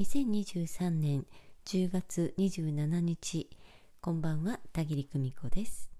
[0.00, 1.26] 2023年
[1.66, 3.50] 10月27日。
[4.00, 5.90] こんばんは田切久美子です。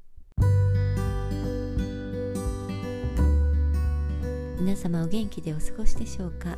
[4.58, 6.56] 皆様お元気でお過ごしでしょうか？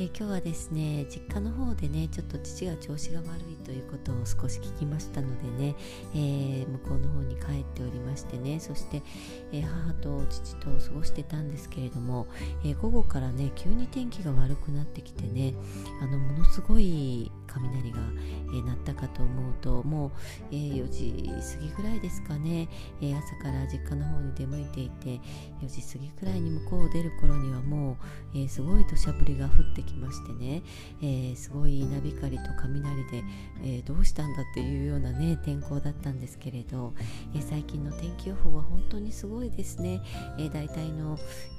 [0.00, 5.74] え今日はですね実家の方でねちょっと父が調子が悪いということを少し聞きましたのでね、
[6.14, 9.02] えー、向こうの方に帰っておりましてねそして、
[9.50, 12.28] えー、母と父と過ごしてたんですけれども、
[12.64, 15.54] えー、午後からね急に天気が悪くなってきてね
[16.00, 20.10] あのものすごい雷が、えー、鳴ったかと思うともう、
[20.50, 22.68] えー、4時過ぎぐらいですかね、
[23.00, 25.20] えー、朝から実家の方に出向いていて
[25.62, 27.92] 4時過ぎくらいに向こうを出る頃にはも
[28.34, 30.62] う、えー、すごい土砂降りが降ってきましてね、
[31.02, 33.24] え、すごい稲光と雷で、
[33.64, 36.94] え、どうしたんだっていうようなね天候だったんですけれど、
[37.34, 40.00] え、最近の天気予報は本当にすごいですね、
[40.38, 41.18] え、大体の、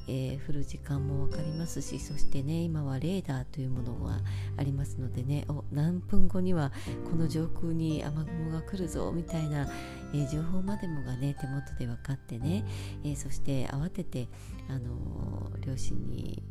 [0.09, 4.19] えー、降る時間も分かりますしそしてね今はレーダーというものが
[4.57, 6.71] ありますのでねお何分後には
[7.09, 9.69] この上空に雨雲が来るぞみたいな、
[10.13, 12.65] えー、情報までもがね手元で分かってね、
[13.03, 14.27] えー、そして慌てて、
[14.67, 16.41] あの両親に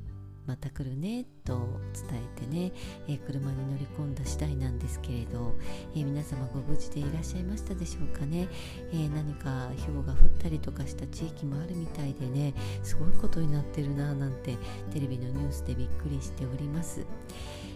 [0.47, 2.73] また来るねと伝えてね、
[3.07, 5.55] えー、車に乗り込んだ次第なんですけれど、
[5.95, 8.49] えー、皆様ご無事でいらっしゃいましたでしょうかね、
[8.91, 14.57] えー、何かひょうが降ったりとかした地域もあるみたいでねすごいことになってるななんて
[14.91, 17.05] テレビのニュースでびっくりしております、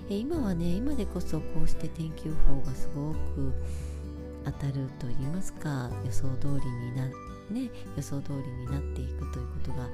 [0.09, 3.53] え今はね今でこそこうして天気予報がすごく
[4.45, 7.09] 当たると言いますか予想通りにな
[7.51, 9.89] ね、予想通りになっていくということが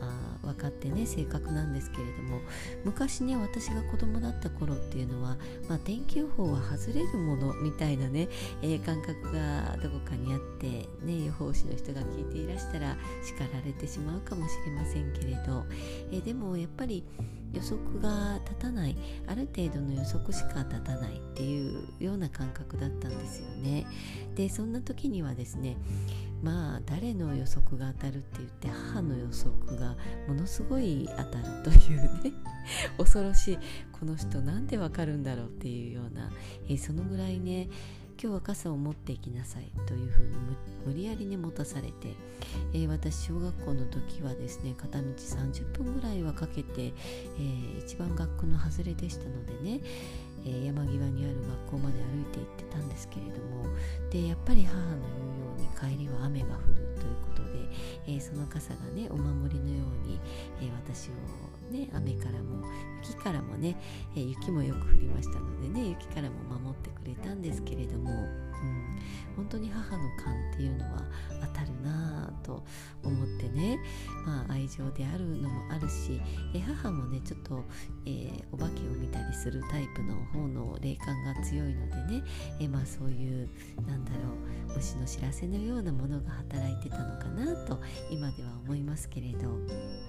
[0.00, 2.40] あ分かってね正確なんですけれども
[2.84, 5.36] 昔ね私が子供だった頃っていうのは、
[5.68, 8.28] まあ、天気予報は外れるものみたいなね、
[8.62, 15.64] えー、感覚がどこかにあって、ね、予報士の人が聞いていらしたら叱られてしまうかもしれませんけれど、
[16.12, 17.04] えー、でもやっぱり
[17.52, 23.86] 予測が立たないある程度の予測しか立たないっていうような感覚だったんですよね。
[24.34, 25.76] でそんな時にはですね
[26.42, 32.32] まあ誰の予測が当たるって言って母の予測がものすごい当たるというね
[32.96, 33.58] 恐ろしい
[33.92, 36.30] この人なんでわかるんだろうっていうような、
[36.68, 37.68] えー、そのぐらいね
[38.20, 40.34] 今日は傘を持っていきなさいというふうに
[40.84, 42.14] 無理やりね持たされて、
[42.72, 49.80] えー、私小学校の時はですね片道30分ぐらいはかけて、えー、一番学区の外れでしたのでね、
[50.44, 53.66] えー、山際にある学校まで歩いて行ってたんですけれども
[54.10, 55.17] でやっぱり母の言うように
[55.78, 57.68] 帰りは雨が降るということで、
[58.08, 60.20] えその傘がねお守りのように、
[60.60, 61.12] え私を
[61.70, 62.66] ね、雨からも
[63.02, 63.76] 雪からもね、
[64.16, 68.98] え雪もよく降りましたのでね雪からも守ってくれたんですけれども、うん、
[69.36, 71.02] 本当に母の勘っていうのは
[71.54, 72.64] 当たるなぁと
[73.04, 73.78] 思ってね、
[74.26, 76.20] まあ、愛情であるのもあるし、
[76.54, 77.62] え母もねちょっと、
[78.04, 78.97] えー、お化けを
[79.38, 82.22] するタイプの方の霊感が強いのでね、
[82.60, 83.48] えまあ、そういう
[83.86, 84.34] なんだろ
[84.74, 90.07] う虫の知らせのようなものが働いてたのかなと今では思いますけれど。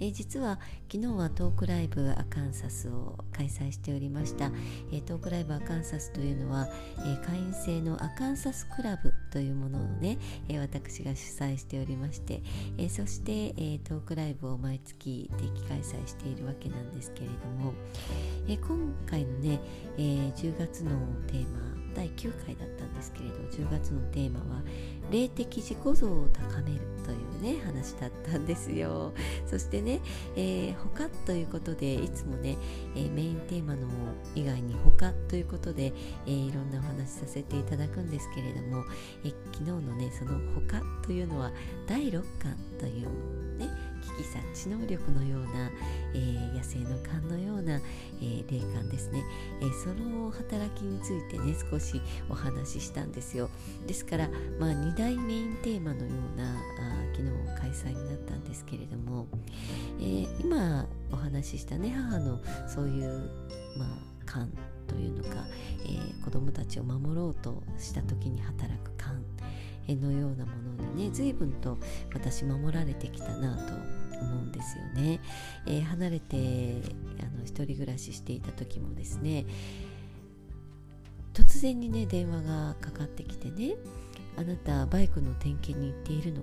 [0.00, 0.58] えー、実は
[0.90, 4.50] 昨日はトークライブアカンサスを開催しておりました、
[4.92, 6.68] えー、トークライブアカンサスというのは、
[6.98, 10.18] えー、会員制のアカンサスクラブというものをね、
[10.48, 12.42] え私が主催しておりまして、
[12.78, 17.72] えそして、えトークライブを毎月定期開催しているわけなんですけれども、
[18.48, 19.60] え今回のね、
[19.98, 20.00] え
[20.36, 20.90] 10月の
[21.26, 24.62] テーマ第9回だったんですけれど10月のテーマは
[25.10, 27.14] 霊的自己像を高めるとい
[27.52, 29.12] うね話だったんですよ。
[29.46, 30.00] そしてね、
[30.36, 32.56] えー、他ということでいつもね、
[32.96, 33.86] えー、メインテーマの
[34.34, 35.92] 以外に他ということで、
[36.26, 38.84] えー、いろんなお話させていただくんですけれども、
[39.24, 41.52] え昨日のねその他というのは
[41.86, 43.68] 第6巻というね
[44.18, 45.70] 危機察知能力のような、
[46.12, 47.80] えー、野生の勘のような、
[48.20, 49.22] えー、霊感ですね、
[49.60, 53.48] えー、その働きについてね少しお話ししたんですよ。
[53.86, 54.28] ですから、
[54.58, 56.56] まあ、2大メインテーマのようなあ
[57.14, 59.26] 昨日開催になったんですけれども、
[60.00, 63.30] え今お話ししたね母のそういう、
[63.78, 63.88] まあ、
[64.26, 64.50] 勘
[64.86, 65.33] というのか、
[66.24, 69.22] 子どもたちを守ろうとした時に働く勘
[69.88, 71.76] のようなものにね随分と
[72.14, 73.74] 私守られてきたなと
[74.18, 75.20] 思うんですよね、
[75.66, 76.80] えー、離れて
[77.20, 79.44] あの一人暮らししていた時もですね
[81.34, 83.74] 突然にね電話がかかってきてね
[84.38, 86.42] あなたバイクの点検に行っているの。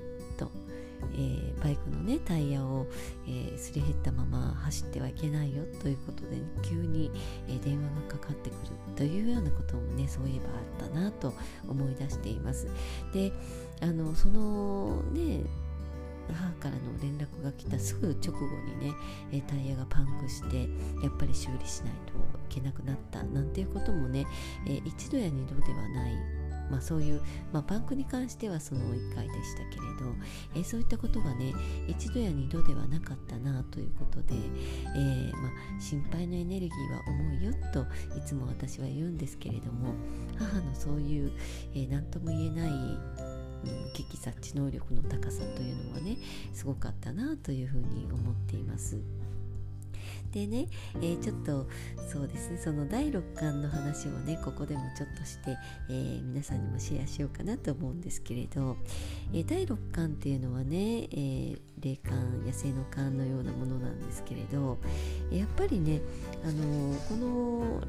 [1.14, 2.88] えー、バイクのねタイヤを、
[3.28, 7.12] えー、すり減ったまま走ってはいけないよということで、急に、
[7.48, 8.58] えー、電話がかかってくる
[8.96, 11.34] というようなこともねそういえばあったなと
[11.68, 12.68] 思い出しています。
[13.14, 13.32] で
[13.82, 15.44] あのそのね
[16.32, 18.46] 母からの連絡が来たすぐ直後
[18.80, 18.94] にね、
[19.32, 20.70] えタイヤがパンクして
[21.04, 22.14] やっぱり修理しないと
[22.56, 24.26] いけなくなったなんていうこともね、
[24.68, 27.22] え一度や二度ではないまあ、そういう、
[27.52, 30.16] まあ、パンクに関してはその1回でしたけれど、
[30.56, 31.54] えー、そういったことがね
[31.88, 34.36] 一度や二度ではなかったなということで、
[34.96, 37.86] えー、まあ、心配のエネルギーは重いよと
[38.18, 39.94] いつも私は言うんですけれども
[40.38, 41.32] 母のそういう、
[41.74, 42.72] えー、何とも言えない
[43.94, 46.18] 危機察知能力の高さというのはね
[46.54, 49.21] すごかったなというふうに思っています。
[50.32, 51.68] でね、えー、ちょっと
[52.12, 55.58] そうですねその第6巻の話をねここでもちょっとして、
[55.90, 58.78] えー、皆さんにもシェアしようかなと思うんですけれど、
[59.34, 64.78] えー、第6巻っていうのはね、え霊感野生の感のようなものなんですけれど
[65.32, 66.02] やっぱりね、
[66.44, 67.82] あのこの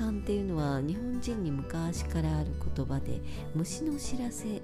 [0.00, 3.20] 感っていうのは日本人に昔からある言葉で
[3.54, 4.62] 虫の知らせ、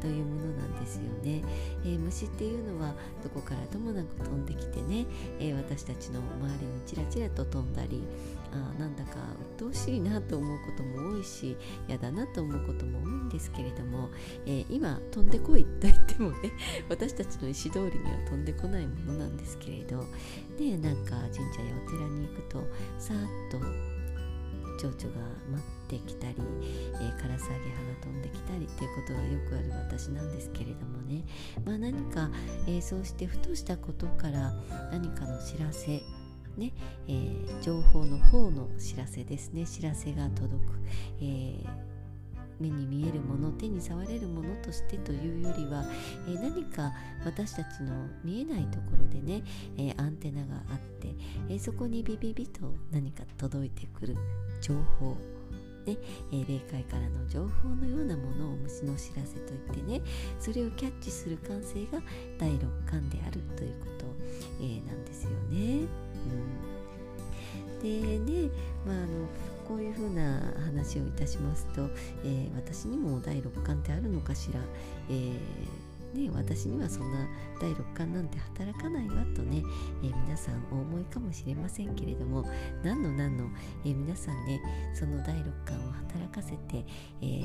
[0.00, 1.42] というものなんですよね、
[1.84, 5.06] えー、虫っていうのはどこからともなく飛んできてね、
[5.38, 8.02] えー、私たちの周りにちらちらと飛んだり
[8.52, 9.10] あなんだか
[9.56, 11.56] 鬱陶しいなと思うことも多いし
[11.88, 14.08] 嫌だなと思うことも多いんですけれども、
[14.46, 16.52] えー、今飛んでこいと言ってもね
[16.88, 20.04] 私たちの意思通りには飛んでこないものなんですけれど。
[20.58, 22.58] でなんか神社やお寺に行くと
[22.98, 23.99] さーっと
[24.80, 31.22] 蝶々が舞ってきたり、えー、カラスアゲハが飛んできたりっていうことがよくある私なんですけれどもね、
[31.66, 32.30] まあ、何か、
[32.66, 34.54] えー、そうしてふとしたことから
[34.90, 36.00] 何かの知らせ
[36.56, 36.72] ね
[37.06, 39.64] えー、情報の方の知らせですね。
[39.64, 40.72] 知らせが届く、
[41.20, 41.89] えー、
[42.60, 45.84] 目に見えるもの手に触れるものとしてというよりは、
[46.28, 46.92] えー、何か
[47.24, 47.92] 私たちの
[48.22, 49.42] 見えないところでね、
[49.76, 51.14] えー、アンテナがあって、
[51.48, 54.16] えー、そこにビビビと何か届いてくる
[54.60, 55.16] 情報
[55.86, 55.96] ね
[56.30, 60.02] えー、霊界からの情報のようなものを虫の知らせといってね
[60.38, 62.02] それをキャッチする感性が
[62.38, 64.04] 第六感であるということ、
[64.60, 65.86] えー、なんですよね。
[66.26, 66.69] うん、
[67.82, 68.50] でね、
[68.86, 69.06] まあ、あの
[69.66, 71.88] こういうふうな話をいたしますと、
[72.24, 74.60] えー、私にも第六感ってあるのかしら、
[75.08, 77.26] えーね、私にはそんな
[77.60, 79.62] 第六感なんて働かないわとね、
[80.02, 82.44] えー、皆さんお思いかもしれませんけれども
[82.82, 83.48] 何の何の、
[83.84, 84.60] えー、皆さんね
[84.94, 86.84] その第六感を働かせて、
[87.20, 87.44] えー、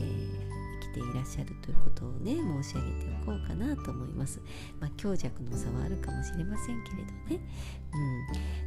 [0.82, 4.40] 生きていらっしゃるということをね申し上げておこうかなと思います。
[4.80, 7.42] まあ、強弱の差はあるかもしれませんけれどね、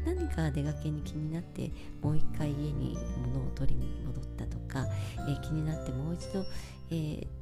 [0.07, 1.71] うん、何か出かけに気になって
[2.03, 2.99] もう一回家に
[3.33, 4.87] 物を取りに戻ったとか、
[5.29, 6.45] え気になってもう一度、
[6.91, 7.38] えー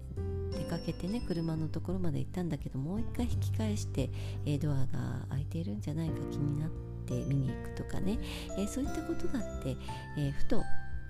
[0.53, 4.11] 出かけてね車のところまで行ったんだけどもう一回引き返して、
[4.45, 4.87] え、ドアが
[5.31, 6.71] 開いているんじゃないか気になっ
[7.07, 8.19] て見に行くとかね、
[8.59, 9.77] え、そういったことだって、
[10.19, 10.63] え、ふと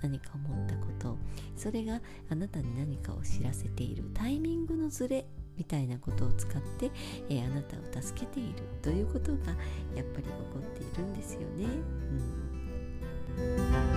[0.03, 1.17] 何か思ったこと。
[1.57, 4.05] それがあなたに何かを知らせている。
[4.15, 5.27] タイミングのズレ
[5.57, 6.91] みたいなことを使って、
[7.29, 8.63] えー、あなたを助けている。
[8.83, 9.39] ということが
[9.95, 11.65] やっぱり起こっているんですよね。
[13.37, 13.96] うん。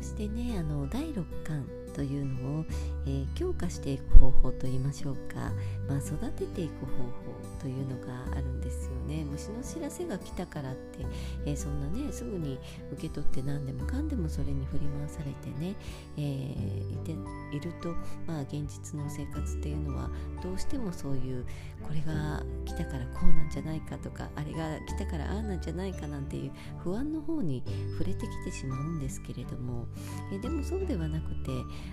[0.00, 1.66] そしてねあの第6巻
[1.98, 2.64] というのを、
[3.06, 5.50] えー、強化していく方法といいましょうか、
[5.88, 9.24] まあ、育てていく方法というのがあるんですよね。
[9.24, 11.04] 虫の知らせが来たからって、
[11.44, 12.56] えー、そんなねすぐに
[12.92, 15.74] 受け取って何でもかんでもそれに振り回されてね、
[16.16, 17.16] えー、いて
[17.56, 17.88] いると、
[18.28, 20.08] まあ、現実の生活っていうのは
[20.40, 21.44] どうしてもそういう
[21.82, 26.52] これが来たからこうなんじゃないかとかあれが来たからああなんじゃないかなんていう
[26.84, 27.62] 不安の方に
[27.98, 29.86] 触れてきてしまうんですけれども、
[30.32, 31.50] えでもそうではなくて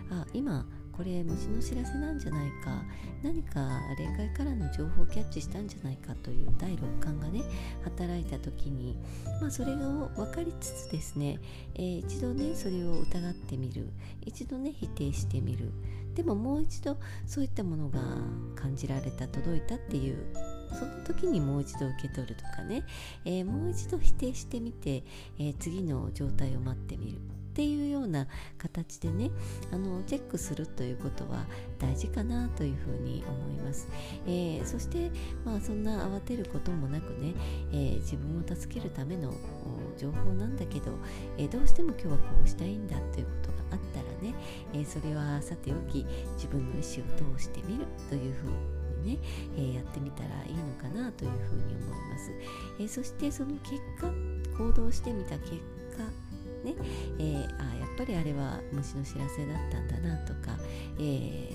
[0.09, 2.83] あ今これ虫の知らせなんじゃないか。
[3.21, 7.41] 何か霊界からの情報をキャッチしたんじゃないかという第六感がね
[7.83, 8.97] 働いた時に、
[9.41, 11.39] まあ、それを分かりつつですね、
[11.73, 13.89] えー、一度ねそれを疑ってみる。
[14.21, 15.71] 一度ね否定してみる。
[16.13, 17.99] でももう一度そういったものが
[18.55, 20.17] 感じられた届いたっていう
[20.71, 22.83] その時にもう一度受け取るとかね、
[23.25, 25.03] えー、もう一度否定してみて、
[25.37, 27.19] えー、次の状態を待ってみる。
[27.55, 29.31] っていうような形でね
[29.71, 31.45] あのチェックするということは
[31.79, 33.87] 大事かなというふうに思います、
[34.27, 35.09] えー、そして、
[35.45, 37.33] まあ、そんな慌てることもなくね、
[37.71, 39.33] えー、自分を助けるための
[39.97, 40.99] 情報なんだけど、
[41.37, 44.35] えー、どうしても今日はこうしたいんだということがあったらね、
[44.73, 48.49] えそれはさておき自分の意思を通してみるというふう
[49.05, 49.19] にね、
[49.55, 52.31] えー、やってみたらいいのかなというふうに思います、
[52.79, 54.11] えー、そしてその結果
[54.57, 55.74] 行動してみた結果
[56.65, 56.75] ね、
[57.19, 60.57] えー、あやっぱりあれは虫の知らせだったんだなとか、
[60.99, 61.53] え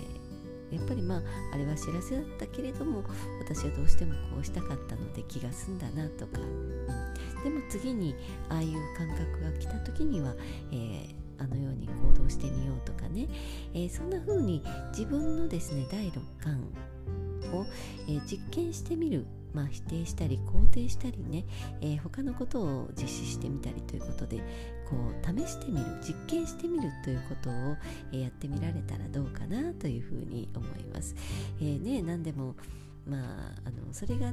[0.70, 3.02] ー、やっぱりまああれは知らせだったけれども
[3.40, 8.14] 私はどうしてもこうしたかったので気が済んだなとか、うん、でも次に
[8.48, 10.34] ああいう感覚が来た時には、
[10.72, 13.26] えーあのように行動してみようとかね、
[13.72, 16.60] えー、そんな風に自分のですね第六感
[17.52, 17.64] を、
[18.06, 19.26] えー、実験してみる。
[19.52, 21.44] まあ、否定したり肯定したりね、
[21.80, 24.44] えー、他のことを実施してみたりということで
[24.90, 27.76] こう試してみる実験してみるということを、
[28.12, 31.14] え、やってみられたらどうかなというふうに思います。
[31.60, 32.56] えー、ね何でも
[33.06, 33.20] まあ
[33.64, 34.32] あのそれが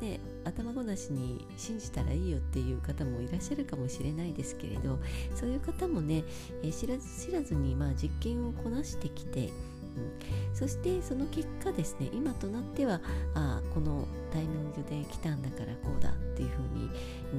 [0.00, 4.98] ね、頭ごなしに信じたらいいよっていう方もいらっしゃるかもしれないですけれど
[5.32, 6.24] そういう方もね、
[6.64, 9.50] えー、知らず知らずにまあ実験をこなしてきて、
[9.96, 13.00] うん、そしてその結果ですね今となっては
[13.34, 16.90] あこのタイミングで来たんだからこうだっていうふうに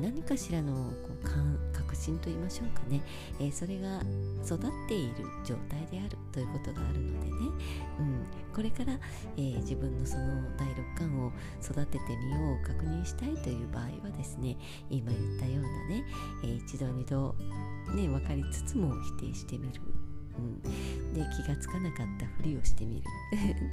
[0.01, 3.01] 何かしらのこう確信と言いましょうかね、
[3.39, 4.01] えー、それが
[4.45, 7.35] 育っている状態であるということがあるのでね、
[7.99, 8.93] うん、これから、
[9.37, 11.31] えー、自分のその第六感を
[11.63, 14.57] 育ててみよう確認したいという場合はですね
[14.89, 16.05] 今言ったようなね、
[16.43, 17.35] えー、一度二度
[17.95, 19.92] ね分かりつつも否定してみる。
[20.37, 23.03] うん、で気がつかなかったふりをしてみる。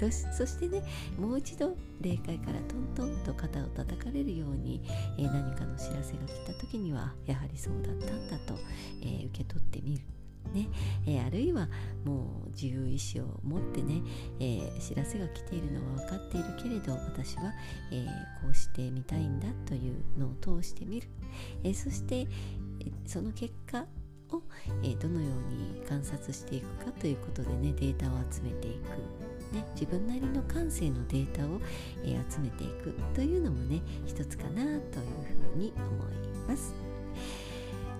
[0.10, 0.82] そしてね
[1.18, 4.82] もう一度霊界からトントンと肩を叩かれるように、
[5.18, 8.54] えー、何かの知らせが来た時にはやはりそうだったんだと、
[9.02, 10.02] えー、受け取ってみる。
[10.52, 10.68] ね。
[11.06, 11.68] えー、あるいは
[12.04, 14.02] もう自由意志を持ってね、
[14.40, 17.52] え知らせが来ているのは分かっているけれど私は、
[17.92, 18.06] え
[18.42, 21.08] こうしてみたいんだというのを通してみる、
[21.62, 22.26] えそして
[23.06, 23.84] その結果
[24.32, 24.42] を、
[24.82, 31.60] えー、どのように観察していくかということでねデータを集めていく、ね、自分なりの感性のデータを、
[32.04, 34.78] えー、集めていくというのもね一つかなという
[35.52, 36.74] ふうに思います。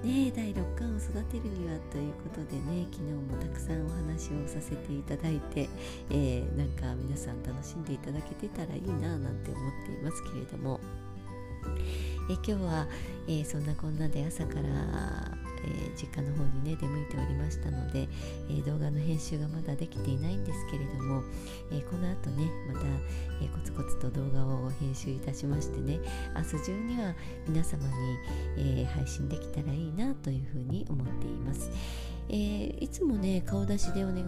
[0.03, 5.69] ね第6巻を育てるにはということでね昨日もたくさんお話をさせていただいて、
[6.09, 10.81] えー、なんか皆さん楽しんでいただけてたらいいななんて思っていますけれども、
[12.31, 12.87] え今日は、
[13.29, 18.09] えー、そんなこんなで朝からえー、実家の方にね出向いておりましたので、
[18.49, 21.23] えー、動画の編集がまだできていないんですけれども、
[21.71, 22.87] えー、この後ねまた、
[23.43, 26.01] えコツコツと動画を編集いたしましてね
[26.37, 27.15] 明日中には
[27.47, 27.83] 皆様
[28.57, 31.71] に、え配信できたらいいなというふうに思っています。
[32.33, 34.23] えー、いつもね顔出しでお願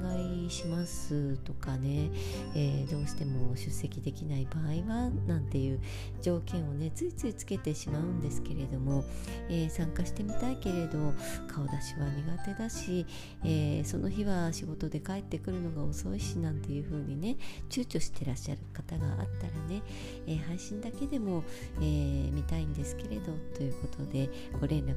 [0.45, 2.11] いしますとかね、
[2.55, 5.81] えー、どうしても出席できない場合はなんていう
[6.21, 9.05] 条件をねついついつけてしまうんですけれども、
[9.49, 11.15] えー、参加してみたいけれど
[11.47, 13.07] 顔出しは苦手だし、
[13.45, 17.37] えその日は仕事で帰ってくるのが遅いしなんていう風にね
[17.71, 19.83] 躊躇してらっしゃる方があったらね、
[20.27, 21.45] え配信だけでも、
[21.81, 24.29] え見たいんですけれどということで
[24.61, 24.97] ご連絡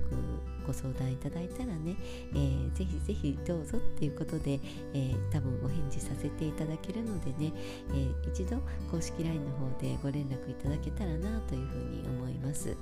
[0.66, 1.96] ご相談いただいたらね、
[2.34, 4.60] えー、ぜひぜひどうぞっていうことで、
[4.94, 7.54] えー、多分お返事させていただけるのでね、
[7.90, 8.58] えー、一度
[8.92, 12.78] 公式 LINE の方でご連絡いただけたらなというふうに思います、うん。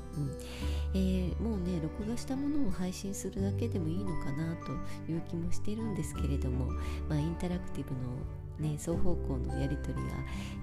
[0.93, 4.71] えー、もうね録画したものを配信するだけでもいいのかなと
[5.11, 6.65] いう気もしてるんですけれども、
[7.09, 10.09] まあ、インタラクティブのね、双方向のやり取りが、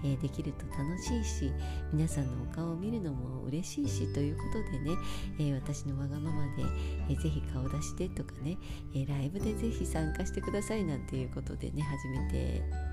[0.04, 1.52] えー、できると楽しいし
[1.92, 4.96] 皆さんのお顔を見るのも嬉しいしということでね、
[5.38, 6.62] えー、私のわがままで、
[7.08, 8.56] えー、ぜひ顔出してとかね、
[8.94, 12.89] えライブでぜひ参加してくださいなんていうことでね始めて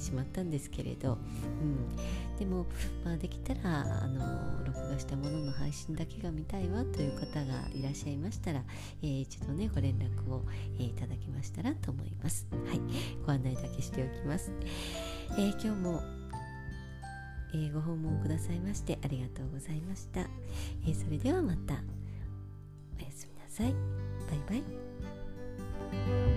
[0.00, 1.18] しまったんですけれど、
[1.60, 1.96] うん、
[2.38, 2.66] でも、
[3.04, 8.62] まあ、できたらあの録画したものの配信だけが見たいわという方がいらっしゃいましたら、
[9.02, 10.44] えー、一度ねご連絡を、
[10.78, 12.46] えー、いただけましたらと思います。
[12.50, 12.80] はい、
[13.24, 14.52] ご案内だけしておきます。
[15.32, 16.02] えー、今日も
[17.54, 21.74] えー、ご訪問くださいましてありがとうございました、えー、それではまた。
[22.98, 23.72] おやすみなさい。
[24.28, 24.64] バイバ
[26.24, 26.27] イ。